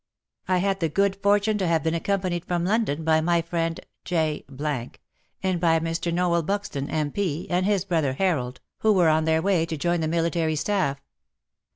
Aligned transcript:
I 0.47 0.57
had 0.57 0.79
the 0.79 0.89
good 0.89 1.17
fortune 1.17 1.59
to 1.59 1.67
have 1.67 1.83
been 1.83 1.93
accom 1.93 2.21
panied 2.21 2.45
from 2.45 2.65
London 2.65 3.03
by 3.03 3.21
my 3.21 3.43
friend 3.43 3.79
J 4.03 4.43
and 4.49 5.59
by 5.59 5.79
Mr. 5.79 6.11
Noel 6.11 6.41
Buxton, 6.41 6.89
M.P., 6.89 7.45
and 7.51 7.67
his 7.67 7.85
brother 7.85 8.13
Harold, 8.13 8.61
40 8.79 8.83
WAR 8.83 8.89
AND 8.89 8.89
WOMEN 8.89 8.95
who 8.95 8.97
were 9.03 9.09
on 9.15 9.25
their 9.25 9.41
way 9.43 9.63
to 9.63 9.77
join 9.77 9.99
the 10.01 10.07
Military 10.07 10.55
Staff. 10.55 11.03